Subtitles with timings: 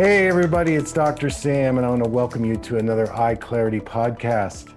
[0.00, 1.28] Hey, everybody, it's Dr.
[1.28, 4.72] Sam, and I want to welcome you to another Eye Clarity podcast.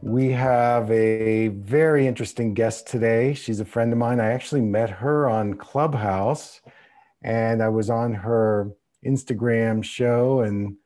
[0.00, 3.34] We have a very interesting guest today.
[3.34, 4.20] She's a friend of mine.
[4.20, 6.60] I actually met her on Clubhouse,
[7.22, 8.70] and I was on her
[9.04, 10.76] Instagram show, and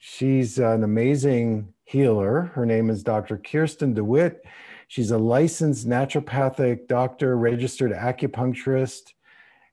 [0.00, 2.50] she's an amazing healer.
[2.56, 3.38] Her name is Dr.
[3.38, 4.42] Kierstin DeWitt.
[4.88, 9.13] She's a licensed naturopathic doctor, registered acupuncturist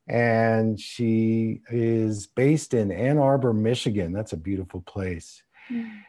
[0.07, 4.11] and she is based in Ann Arbor, Michigan.
[4.11, 5.43] That's a beautiful place.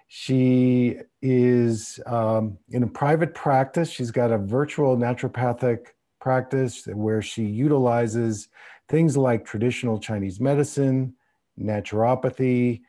[0.08, 3.90] She is um, in a private practice.
[3.90, 5.86] She's got a virtual naturopathic
[6.20, 8.48] practice where she utilizes
[8.88, 11.14] things like traditional Chinese medicine,
[11.60, 12.82] naturopathy,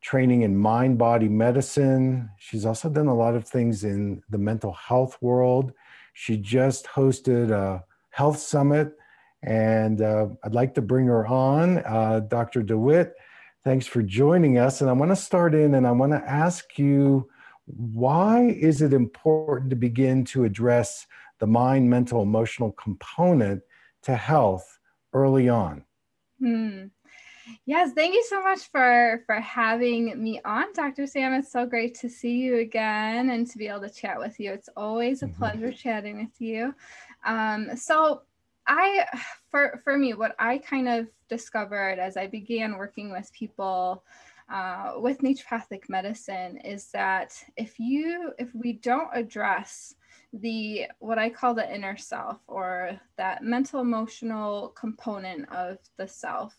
[0.00, 2.30] training in mind body medicine.
[2.38, 5.72] She's also done a lot of things in the mental health world.
[6.14, 8.94] She just hosted a health summit
[9.42, 11.78] and uh, I'd like to bring her on.
[11.78, 12.62] Uh, Dr.
[12.62, 13.14] DeWitt,
[13.64, 14.80] thanks for joining us.
[14.80, 17.28] And I want to start in and I want to ask you
[17.66, 21.06] why is it important to begin to address
[21.38, 23.62] the mind, mental, emotional component
[24.02, 24.78] to health
[25.12, 25.84] early on?
[26.38, 26.86] Hmm.
[27.66, 31.06] Yes, thank you so much for for having me on, Dr.
[31.06, 31.32] Sam.
[31.34, 34.52] It's so great to see you again and to be able to chat with you.
[34.52, 35.38] It's always a mm-hmm.
[35.38, 36.74] pleasure chatting with you.
[37.24, 38.22] Um, so
[38.66, 39.06] I
[39.50, 44.04] for for me what I kind of discovered as I began working with people
[44.52, 49.94] uh, with naturopathic medicine is that if you if we don't address
[50.32, 56.54] the what I call the inner self or that mental emotional component of the self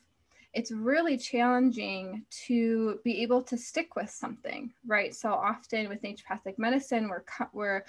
[0.54, 5.16] it's really challenging to be able to stick with something right?
[5.16, 7.84] So often with naturopathic medicine we're we're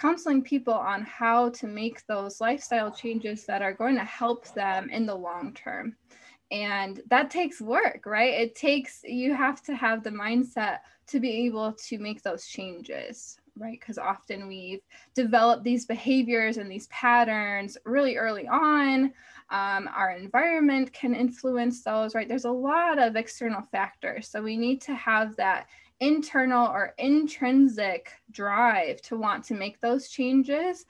[0.00, 4.88] counseling people on how to make those lifestyle changes that are going to help them
[4.90, 5.94] in the long term.
[6.50, 8.34] And that takes work, right?
[8.34, 10.78] It takes, you have to have the mindset
[11.08, 13.78] to be able to make those changes, right?
[13.78, 14.80] Because often we've
[15.14, 19.12] developed these behaviors and these patterns really early on.
[19.50, 22.28] Um, our environment can influence those, right?
[22.28, 24.28] There's a lot of external factors.
[24.28, 25.66] So we need to have that
[26.00, 30.86] internal or intrinsic drive to want to make those changes.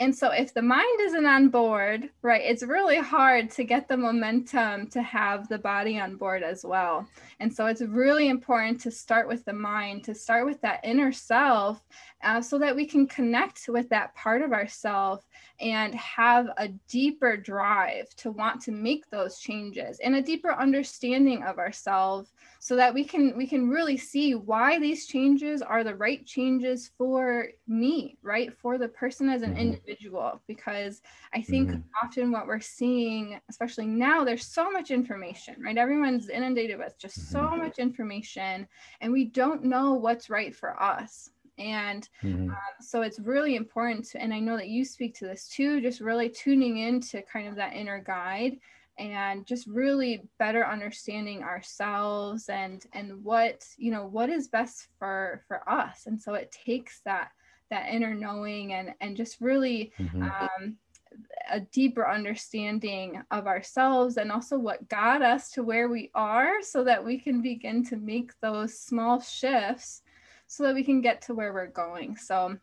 [0.00, 3.96] And so, if the mind isn't on board, right, it's really hard to get the
[3.96, 7.06] momentum to have the body on board as well.
[7.38, 11.12] And so, it's really important to start with the mind, to start with that inner
[11.12, 11.84] self,
[12.24, 15.24] uh, so that we can connect with that part of ourself
[15.60, 21.44] and have a deeper drive to want to make those changes and a deeper understanding
[21.44, 22.32] of ourselves
[22.64, 26.90] so that we can we can really see why these changes are the right changes
[26.96, 29.60] for me right for the person as an mm-hmm.
[29.60, 31.02] individual because
[31.34, 31.80] i think mm-hmm.
[32.02, 37.18] often what we're seeing especially now there's so much information right everyone's inundated with just
[37.18, 37.32] mm-hmm.
[37.32, 38.66] so much information
[39.02, 42.48] and we don't know what's right for us and mm-hmm.
[42.48, 45.82] um, so it's really important to, and i know that you speak to this too
[45.82, 48.56] just really tuning into kind of that inner guide
[48.98, 55.42] and just really better understanding ourselves and and what you know what is best for
[55.48, 57.30] for us and so it takes that
[57.70, 60.22] that inner knowing and and just really mm-hmm.
[60.22, 60.76] um,
[61.50, 66.82] a deeper understanding of ourselves and also what got us to where we are so
[66.84, 70.02] that we can begin to make those small shifts
[70.46, 72.56] so that we can get to where we're going so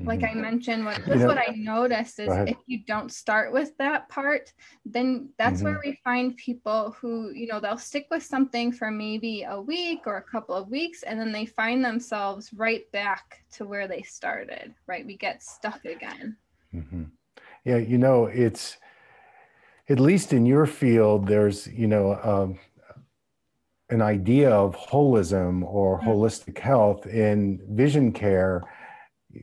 [0.00, 0.38] like mm-hmm.
[0.38, 4.52] i mentioned what just what i noticed is if you don't start with that part
[4.86, 5.66] then that's mm-hmm.
[5.66, 10.00] where we find people who you know they'll stick with something for maybe a week
[10.06, 14.02] or a couple of weeks and then they find themselves right back to where they
[14.02, 16.36] started right we get stuck again
[16.74, 17.04] mm-hmm.
[17.64, 18.78] yeah you know it's
[19.90, 22.58] at least in your field there's you know um,
[23.90, 26.08] an idea of holism or mm-hmm.
[26.08, 28.62] holistic health in vision care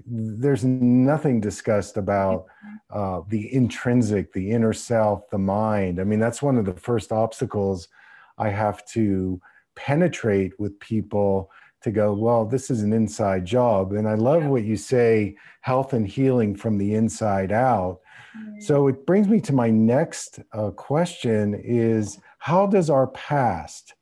[0.05, 2.45] there's nothing discussed about
[2.91, 5.99] uh, the intrinsic, the inner self, the mind.
[5.99, 7.87] I mean, that's one of the first obstacles
[8.37, 9.41] I have to
[9.75, 11.51] penetrate with people
[11.81, 13.93] to go, well, this is an inside job.
[13.93, 17.99] And I love what you say health and healing from the inside out.
[18.37, 18.61] Mm-hmm.
[18.61, 23.93] So it brings me to my next uh, question is how does our past,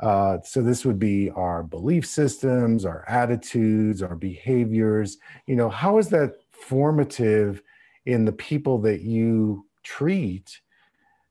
[0.00, 5.98] uh, so this would be our belief systems, our attitudes, our behaviors, you know, how
[5.98, 7.62] is that formative
[8.06, 10.60] in the people that you treat?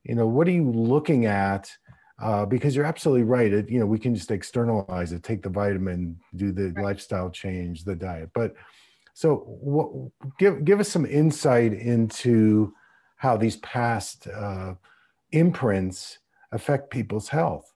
[0.03, 1.71] You know, what are you looking at?
[2.19, 3.53] uh, because you're absolutely right.
[3.53, 6.85] It, you know, we can just externalize it, take the vitamin, do the right.
[6.85, 8.31] lifestyle change, the diet.
[8.33, 8.55] But
[9.13, 12.73] so, what, give give us some insight into
[13.17, 14.75] how these past uh,
[15.31, 16.19] imprints
[16.51, 17.73] affect people's health.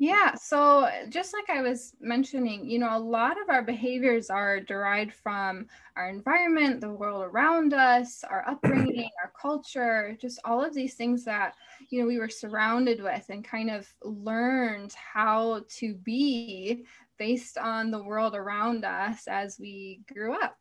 [0.00, 0.34] Yeah.
[0.34, 5.12] So, just like I was mentioning, you know, a lot of our behaviors are derived
[5.12, 10.94] from our environment, the world around us, our upbringing, our culture, just all of these
[10.94, 11.54] things that,
[11.90, 16.86] you know, we were surrounded with and kind of learned how to be
[17.18, 20.56] based on the world around us as we grew up.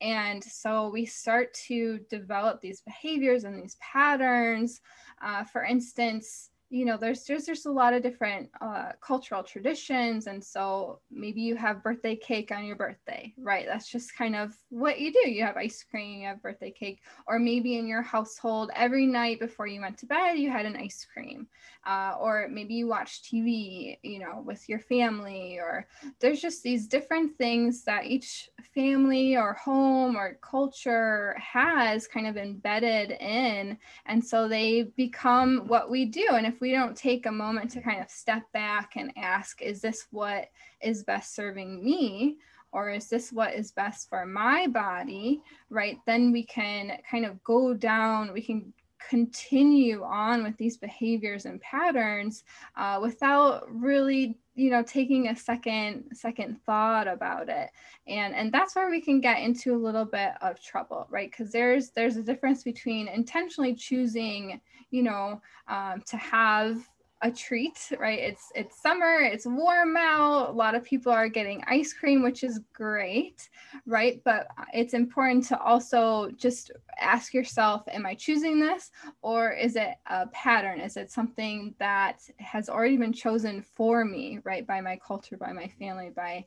[0.00, 4.80] And so we start to develop these behaviors and these patterns.
[5.22, 10.26] Uh, for instance, you know there's there's just a lot of different uh, cultural traditions
[10.26, 13.66] and so maybe you have birthday cake on your birthday right?
[13.66, 15.28] That's just kind of what you do.
[15.28, 19.40] You have ice cream you have birthday cake or maybe in your household every night
[19.40, 21.46] before you went to bed you had an ice cream
[21.86, 25.86] uh, or maybe you watch tv you know with your family or
[26.20, 32.36] there's just these different things that each family or home or culture has kind of
[32.36, 33.76] embedded in
[34.06, 37.80] and so they become what we do and if we don't take a moment to
[37.80, 42.36] kind of step back and ask, is this what is best serving me?
[42.72, 45.42] Or is this what is best for my body?
[45.70, 45.98] Right?
[46.06, 48.72] Then we can kind of go down, we can
[49.08, 52.44] continue on with these behaviors and patterns
[52.76, 57.70] uh, without really you know taking a second second thought about it.
[58.06, 61.30] And and that's where we can get into a little bit of trouble right?
[61.30, 64.60] Because there's there's a difference between intentionally choosing
[64.90, 66.88] you know um, to have
[67.22, 68.18] a treat, right?
[68.18, 70.48] It's it's summer, it's warm out.
[70.48, 73.48] A lot of people are getting ice cream, which is great,
[73.86, 74.22] right?
[74.24, 78.90] But it's important to also just ask yourself, am I choosing this
[79.22, 80.80] or is it a pattern?
[80.80, 84.66] Is it something that has already been chosen for me, right?
[84.66, 86.46] By my culture, by my family, by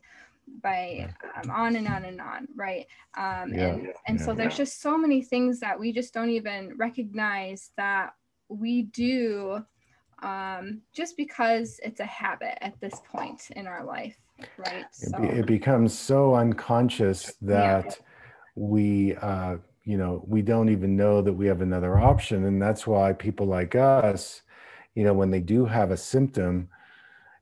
[0.62, 1.08] by
[1.42, 2.86] um, on and on and on right
[3.16, 6.30] um, yeah, and and yeah, so there's just so many things that we just don't
[6.30, 8.14] even recognize that
[8.50, 9.64] we do
[10.24, 14.16] um, just because it's a habit at this point in our life,
[14.58, 14.86] right?
[14.92, 18.06] So, it, it becomes so unconscious that yeah.
[18.56, 22.46] we, uh, you know, we don't even know that we have another option.
[22.46, 24.42] And that's why people like us,
[24.96, 26.70] you know, when they do have a symptom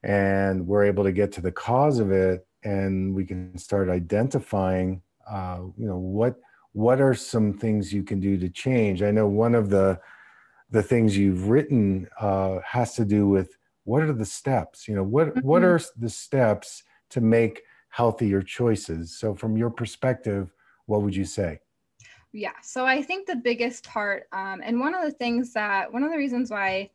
[0.04, 5.01] and we're able to get to the cause of it and we can start identifying,
[5.30, 6.36] uh, you know, what,
[6.74, 9.04] what are some things you can do to change?
[9.04, 10.00] I know one of the,
[10.71, 14.88] the things you've written uh, has to do with what are the steps?
[14.88, 15.47] You know what mm-hmm.
[15.47, 19.18] what are the steps to make healthier choices?
[19.18, 20.53] So from your perspective
[20.85, 21.59] what would you say?
[22.33, 26.03] Yeah so i think the biggest part um, and one of the things that one
[26.03, 26.89] of the reasons why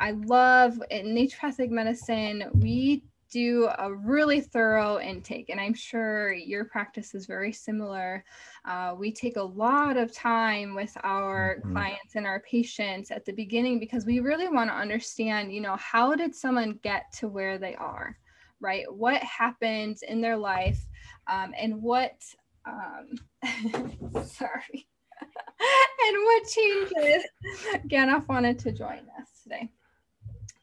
[0.00, 6.66] i love in naturopathic medicine we do a really thorough intake, and I'm sure your
[6.66, 8.24] practice is very similar.
[8.66, 11.72] Uh, we take a lot of time with our mm-hmm.
[11.72, 15.76] clients and our patients at the beginning because we really want to understand, you know,
[15.76, 18.18] how did someone get to where they are,
[18.60, 18.84] right?
[18.92, 20.86] What happened in their life,
[21.26, 22.22] um, and what,
[22.66, 23.14] um,
[24.26, 24.86] sorry,
[25.20, 27.24] and what changes
[27.88, 29.70] Ganoff wanted to join us today.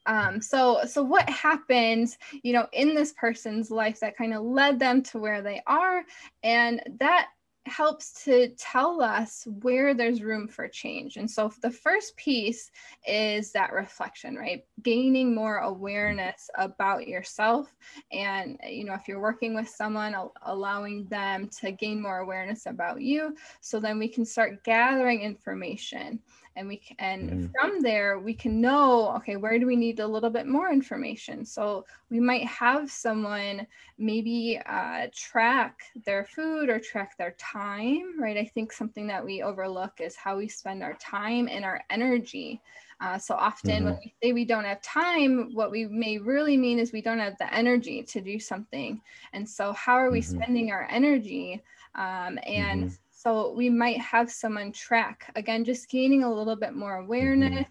[0.06, 4.80] Um, so so what happened you know in this person's life that kind of led
[4.80, 6.04] them to where they are
[6.44, 7.28] and that
[7.70, 11.18] helps to tell us where there's room for change.
[11.18, 12.72] And so the first piece
[13.08, 14.64] is that reflection, right?
[14.82, 17.76] Gaining more awareness about yourself.
[18.12, 23.02] And, you know, if you're working with someone, allowing them to gain more awareness about
[23.02, 23.36] you.
[23.62, 26.20] So then we can start gathering information
[26.56, 27.52] and we can, and mm.
[27.60, 31.46] from there we can know okay where do we need a little bit more information
[31.46, 33.66] so we might have someone
[33.98, 39.42] maybe uh, track their food or track their time right i think something that we
[39.42, 42.62] overlook is how we spend our time and our energy
[43.02, 43.86] uh, so often mm-hmm.
[43.86, 47.20] when we say we don't have time, what we may really mean is we don't
[47.20, 49.02] have the energy to do something.
[49.32, 50.36] And so, how are we mm-hmm.
[50.36, 51.62] spending our energy?
[51.96, 52.94] Um, and mm-hmm.
[53.20, 57.06] So we might have someone track, again, just gaining a little bit more mm-hmm.
[57.06, 57.68] awareness.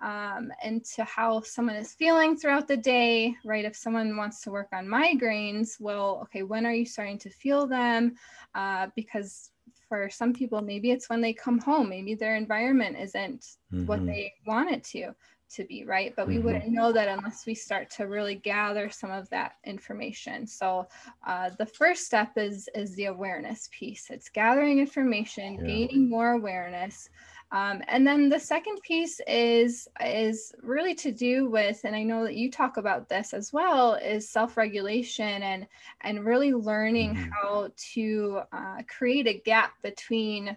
[0.00, 3.64] um, into how someone is feeling throughout the day, right?
[3.64, 7.66] If someone wants to work on migraines, well, okay, when are you starting to feel
[7.66, 8.14] them?
[8.54, 9.50] Uh, because
[9.88, 13.86] for some people, maybe it's when they come home, maybe their environment isn't mm-hmm.
[13.86, 15.14] what they want it to
[15.50, 16.46] to be right but we mm-hmm.
[16.46, 20.86] wouldn't know that unless we start to really gather some of that information so
[21.26, 25.66] uh, the first step is is the awareness piece it's gathering information yeah.
[25.66, 27.08] gaining more awareness
[27.50, 32.24] um, and then the second piece is is really to do with, and I know
[32.24, 35.66] that you talk about this as well, is self-regulation and
[36.02, 37.30] and really learning mm-hmm.
[37.30, 40.56] how to uh, create a gap between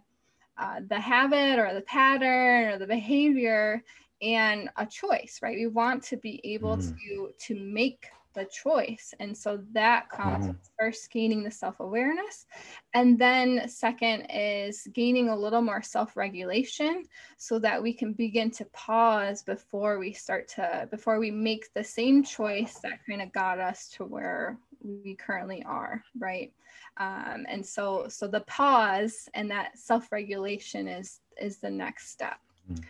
[0.57, 3.81] uh, the habit or the pattern or the behavior
[4.21, 5.57] and a choice, right?
[5.57, 6.95] We want to be able mm.
[7.07, 9.13] to to make the choice.
[9.19, 10.57] And so that comes mm-hmm.
[10.79, 12.45] first gaining the self awareness.
[12.93, 17.03] And then, second, is gaining a little more self regulation
[17.37, 21.83] so that we can begin to pause before we start to, before we make the
[21.83, 26.53] same choice that kind of got us to where we currently are, right?
[26.97, 32.37] Um, and so, so the pause and that self regulation is is the next step.
[32.71, 32.83] Mm.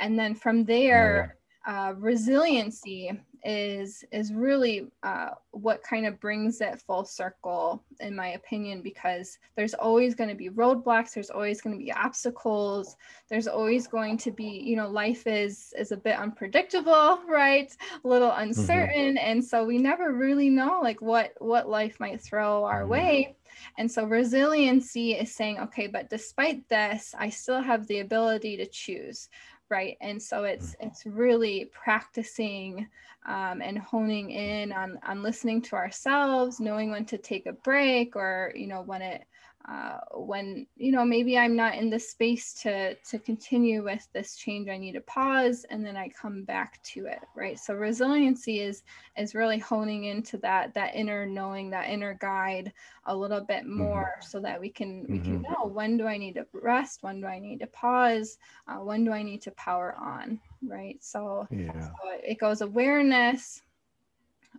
[0.00, 3.12] And then from there, uh, resiliency
[3.44, 9.38] is is really uh, what kind of brings it full circle in my opinion because
[9.56, 12.96] there's always going to be roadblocks there's always going to be obstacles
[13.28, 18.08] there's always going to be you know life is is a bit unpredictable right a
[18.08, 18.42] little mm-hmm.
[18.42, 19.30] uncertain mm-hmm.
[19.30, 22.90] and so we never really know like what what life might throw our mm-hmm.
[22.90, 23.36] way
[23.78, 28.66] and so resiliency is saying okay but despite this i still have the ability to
[28.66, 29.28] choose
[29.70, 30.86] right and so it's mm.
[30.86, 32.86] it's really practicing
[33.26, 38.16] um, and honing in on on listening to ourselves knowing when to take a break
[38.16, 39.24] or you know when it
[39.70, 44.34] uh, when you know maybe i'm not in the space to to continue with this
[44.34, 48.60] change i need to pause and then i come back to it right so resiliency
[48.60, 48.82] is
[49.16, 52.72] is really honing into that that inner knowing that inner guide
[53.06, 53.78] a little bit mm-hmm.
[53.78, 54.26] more mm-hmm.
[54.26, 55.52] so that we can we can mm-hmm.
[55.52, 59.04] know when do i need to rest when do i need to pause uh, when
[59.04, 61.80] do i need to power on right so, yeah.
[61.80, 61.92] so
[62.24, 63.62] it goes awareness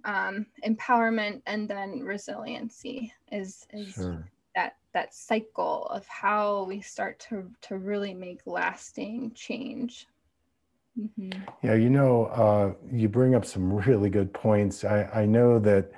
[0.05, 7.19] um, empowerment and then resiliency is is sure that that cycle of how we start
[7.19, 10.07] to to really make lasting change
[10.99, 11.39] mm-hmm.
[11.63, 15.91] yeah you know uh, you bring up some really good points i i know that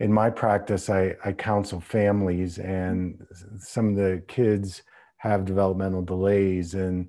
[0.00, 3.26] in my practice i i counsel families and
[3.58, 4.82] some of the kids
[5.18, 7.08] have developmental delays and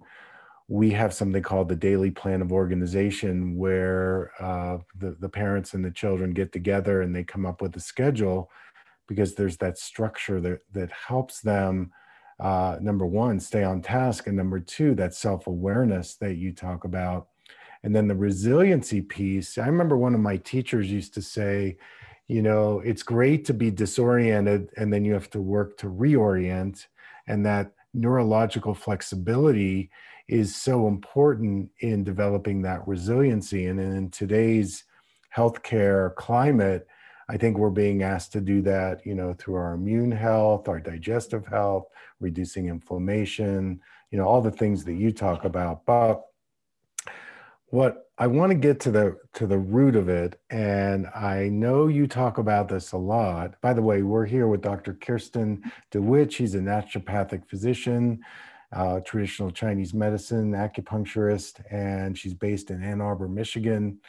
[0.69, 5.83] we have something called the daily plan of organization where uh, the, the parents and
[5.83, 8.51] the children get together and they come up with a schedule
[9.09, 11.91] because there's that structure that that helps them
[12.39, 17.27] uh, number one stay on task and number two that self-awareness that you talk about.
[17.83, 21.77] And then the resiliency piece i remember one of my teachers used to say
[22.27, 26.87] you know it's great to be disoriented and then you have to work to reorient
[27.27, 29.89] and that neurological flexibility
[30.27, 33.65] is so important in developing that resiliency.
[33.65, 34.83] And in today's
[35.35, 36.87] healthcare climate
[37.29, 40.79] I think we're being asked to do that, you know, through our immune health, our
[40.79, 41.85] digestive health,
[42.19, 45.85] reducing inflammation, you know, all the things that you talk about.
[45.85, 46.23] But
[47.67, 51.85] what I want to get to the to the root of it, and I know
[51.85, 53.61] you talk about this a lot.
[53.61, 54.95] By the way, we're here with Dr.
[54.95, 56.33] Kierstin DeWitt.
[56.33, 58.21] She's a naturopathic physician,
[58.73, 63.99] uh, traditional Chinese medicine acupuncturist, and she's based in Ann Arbor, Michigan.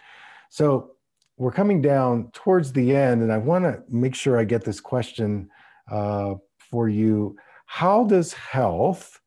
[0.49, 0.93] So
[1.41, 4.79] we're coming down towards the end, and I want to make sure I get this
[4.79, 5.49] question
[5.91, 6.35] uh,
[6.71, 7.35] for you.
[7.65, 9.19] How does health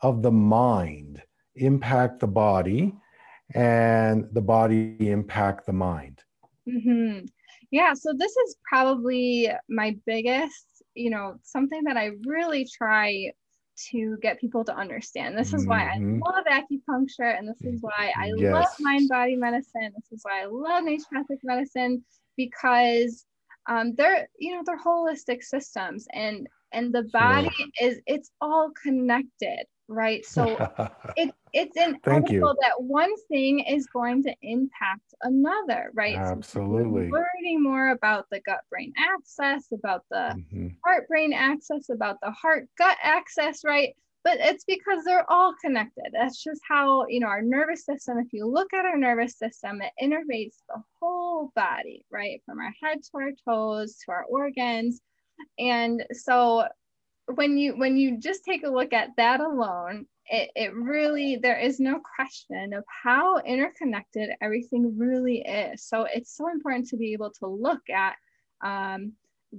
[0.00, 1.20] of the mind
[1.56, 2.94] impact the body,
[3.52, 6.22] and the body impact the mind?
[6.68, 7.26] Mm-hmm.
[7.72, 13.32] Yeah, so this is probably my biggest, you know, something that I really try
[13.90, 15.36] to get people to understand.
[15.36, 16.20] This is why I mm-hmm.
[16.20, 18.52] love acupuncture, and this is why I yes.
[18.52, 19.92] love mind body medicine.
[19.94, 22.04] This is why I love naturopathic medicine
[22.36, 23.24] because
[23.68, 27.90] um, they're you know they're holistic systems, and and the body sure.
[27.90, 30.24] is it's all connected right?
[30.24, 30.56] So
[31.16, 36.16] it, it's inevitable that one thing is going to impact another, right?
[36.16, 37.08] Absolutely.
[37.08, 40.68] So learning more about the gut brain access, about the mm-hmm.
[40.84, 43.94] heart brain access, about the heart gut access, right?
[44.22, 46.04] But it's because they're all connected.
[46.12, 49.80] That's just how, you know, our nervous system, if you look at our nervous system,
[49.80, 52.42] it innervates the whole body, right?
[52.44, 55.00] From our head to our toes to our organs.
[55.58, 56.66] And so
[57.34, 61.58] when you when you just take a look at that alone it, it really there
[61.58, 65.84] is no question of how interconnected everything really is.
[65.84, 68.16] So it's so important to be able to look at
[68.62, 69.12] um,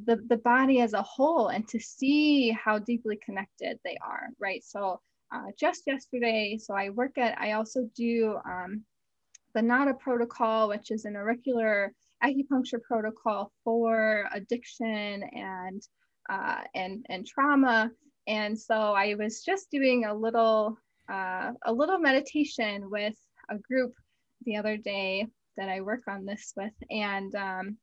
[0.05, 4.63] the, the body as a whole and to see how deeply connected they are right?
[4.63, 4.99] So
[5.33, 8.83] uh, just yesterday so i work at i also do um,
[9.53, 11.93] the NADA protocol which is an auricular
[12.23, 15.81] acupuncture protocol for addiction and
[16.29, 17.91] uh, and and trauma
[18.27, 20.77] and so I was just doing a little
[21.11, 23.15] uh, a little meditation with
[23.49, 23.93] a group
[24.45, 27.77] the other day that I work on this with, and um,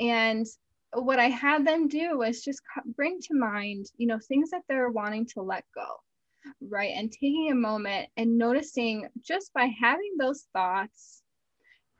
[0.00, 0.46] and
[0.94, 2.60] what I had them do was just
[2.96, 5.86] bring to mind, you know, things that they're wanting to let go,
[6.60, 6.92] right?
[6.94, 11.22] And taking a moment and noticing just by having those thoughts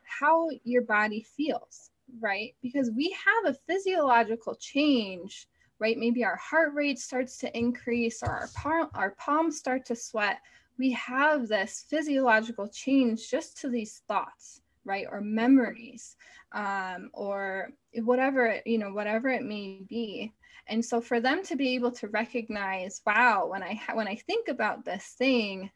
[0.04, 2.54] how your body feels, right?
[2.62, 5.46] Because we have a physiological change
[5.82, 5.98] right?
[5.98, 10.38] Maybe our heart rate starts to increase or our, palm, our palms start to sweat.
[10.78, 15.06] We have this physiological change just to these thoughts, right?
[15.10, 16.14] Or memories,
[16.52, 20.32] um, or whatever, you know, whatever it may be.
[20.68, 24.46] And so for them to be able to recognize, wow, when I when I think
[24.46, 25.68] about this thing,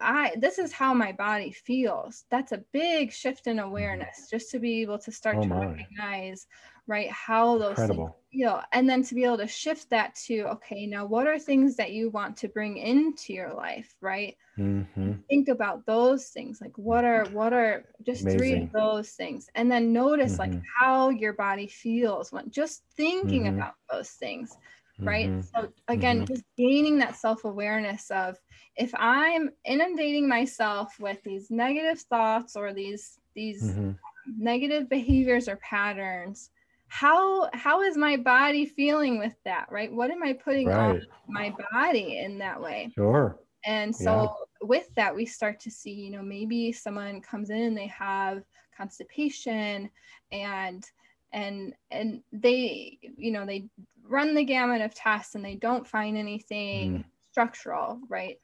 [0.00, 2.24] I this is how my body feels.
[2.30, 6.46] That's a big shift in awareness just to be able to start oh to recognize
[6.88, 8.16] right how those Incredible.
[8.32, 11.76] feel and then to be able to shift that to okay now what are things
[11.76, 15.12] that you want to bring into your life right mm-hmm.
[15.28, 18.38] think about those things like what are what are just Amazing.
[18.38, 20.52] three of those things and then notice mm-hmm.
[20.54, 23.58] like how your body feels when just thinking mm-hmm.
[23.58, 24.56] about those things
[25.00, 25.40] right mm-hmm.
[25.40, 26.34] so again mm-hmm.
[26.34, 28.36] just gaining that self-awareness of
[28.76, 33.92] if i'm inundating myself with these negative thoughts or these these mm-hmm.
[34.38, 36.50] negative behaviors or patterns
[36.88, 40.76] how how is my body feeling with that right what am i putting right.
[40.78, 44.66] on my body in that way sure and so yeah.
[44.66, 48.42] with that we start to see you know maybe someone comes in and they have
[48.76, 49.90] constipation
[50.32, 50.84] and
[51.32, 53.68] and and they you know they
[54.04, 57.04] run the gamut of tests and they don't find anything mm.
[57.30, 58.40] structural right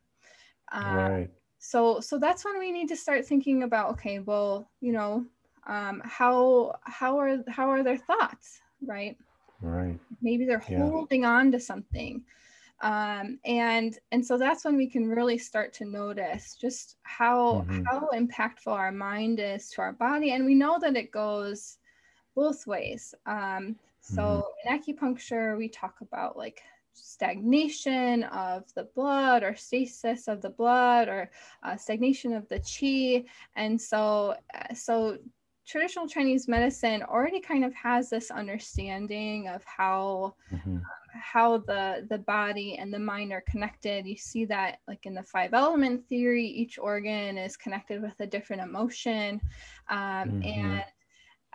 [0.73, 4.93] um, right so so that's when we need to start thinking about okay well you
[4.93, 5.25] know
[5.67, 9.17] um, how how are how are their thoughts right
[9.61, 10.79] right maybe they're yeah.
[10.79, 12.23] holding on to something
[12.83, 17.83] um, and and so that's when we can really start to notice just how mm-hmm.
[17.85, 21.79] how impactful our mind is to our body and we know that it goes
[22.35, 24.23] both ways um, so
[24.67, 24.69] mm-hmm.
[24.69, 26.63] in acupuncture we talk about like
[26.95, 31.31] stagnation of the blood or stasis of the blood or
[31.63, 33.25] uh, stagnation of the chi
[33.57, 35.19] and so uh, so
[35.67, 40.79] traditional Chinese medicine already kind of has this understanding of how mm-hmm.
[41.13, 44.07] how the the body and the mind are connected.
[44.07, 48.27] You see that like in the five element theory, each organ is connected with a
[48.27, 49.41] different emotion,
[49.89, 50.43] um, mm-hmm.
[50.43, 50.85] and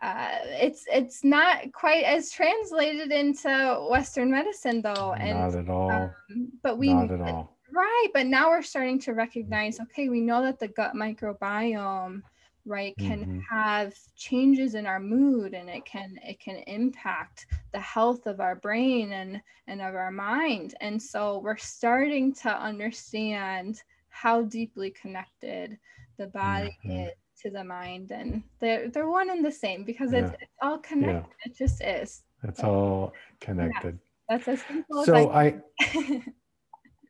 [0.01, 5.13] uh, it's it's not quite as translated into Western medicine though.
[5.13, 5.91] And, not at all.
[5.91, 7.57] Um, but we not at all.
[7.71, 9.79] Right, but now we're starting to recognize.
[9.79, 12.23] Okay, we know that the gut microbiome
[12.69, 13.39] right can mm-hmm.
[13.49, 18.55] have changes in our mood and it can it can impact the health of our
[18.55, 25.77] brain and and of our mind and so we're starting to understand how deeply connected
[26.17, 27.07] the body mm-hmm.
[27.07, 30.19] is to the mind and they're they're one and the same because yeah.
[30.19, 31.51] it's, it's, all connected yeah.
[31.51, 33.97] it just is it's all connected
[34.29, 34.37] yeah.
[34.37, 36.23] that's as simple so as I, I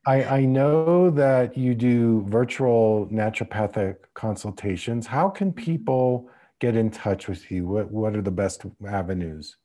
[0.06, 5.06] I, I know that you do virtual naturopathic consultations.
[5.06, 7.68] How can people get in touch with you?
[7.68, 9.58] What, what are the best avenues?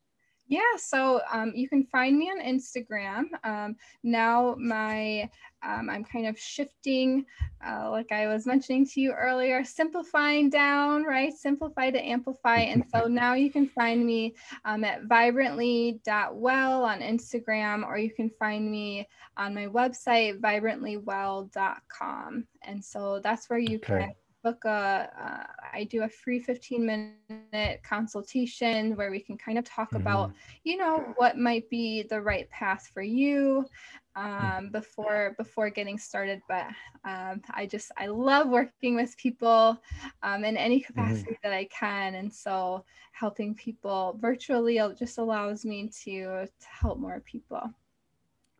[0.46, 3.24] Yeah, so um, you can find me on Instagram.
[3.44, 5.30] Um, now my
[5.64, 7.24] um, I'm kind of shifting,
[7.66, 11.33] uh, like I was mentioning to you earlier, simplifying down, right?
[11.33, 12.59] Simplify to amplify.
[12.59, 14.35] And so now you can find me
[14.66, 22.44] um, at vibrantly.well on Instagram, or you can find me on my website, vibrantlywell.com.
[22.62, 23.87] And so that's where you okay.
[23.87, 24.12] can
[24.44, 25.09] book a.
[25.18, 29.96] Uh, I do a free 15 minute consultation where we can kind of talk mm-hmm.
[29.96, 33.66] about, you know, what might be the right path for you
[34.14, 36.40] um, before before getting started.
[36.48, 36.66] But
[37.04, 39.80] um, I just I love working with people
[40.22, 40.87] um, in any mm-hmm.
[40.87, 41.48] capacity mm-hmm.
[41.48, 47.22] that I can, and so helping people virtually just allows me to, to help more
[47.24, 47.72] people.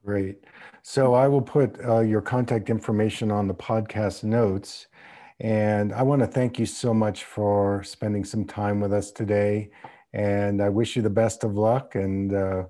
[0.05, 0.45] Great.
[0.83, 4.87] So I will put uh, your contact information on the podcast notes.
[5.41, 9.71] And I want to thank you so much for spending some time with us today.
[10.13, 11.97] And I wish you the best of luck.
[11.97, 12.65] And uh,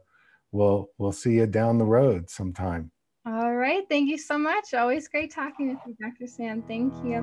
[0.52, 2.90] we'll we'll see you down the road sometime.
[3.26, 3.84] All right.
[3.88, 4.74] Thank you so much.
[4.74, 6.26] Always great talking with you, Dr.
[6.26, 6.62] Sam.
[6.62, 7.22] Thank you.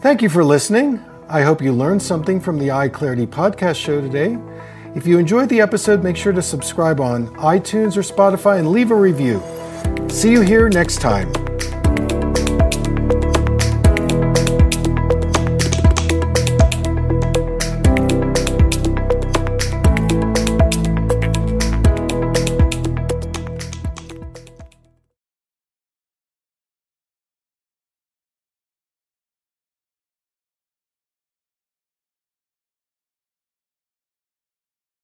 [0.00, 1.00] Thank you for listening.
[1.28, 4.36] I hope you learned something from the Eye Clarity podcast show today.
[4.94, 8.90] If you enjoyed the episode, make sure to subscribe on iTunes or Spotify and leave
[8.90, 9.42] a review.
[10.10, 11.41] See you here next time.